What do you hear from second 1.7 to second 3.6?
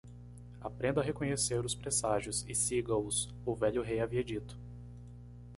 presságios? e siga-os?", o